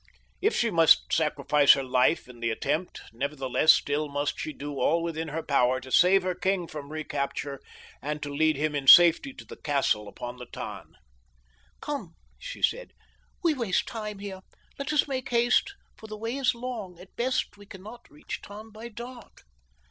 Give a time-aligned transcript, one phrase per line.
[0.41, 5.03] If she must sacrifice her life in the attempt, nevertheless still must she do all
[5.03, 7.59] within her power to save her king from recapture
[8.01, 10.95] and to lead him in safety to the castle upon the Tann.
[11.81, 12.93] "Come," she said;
[13.43, 14.39] "we waste time here.
[14.79, 16.97] Let us make haste, for the way is long.
[16.99, 19.43] At best we cannot reach Tann by dark."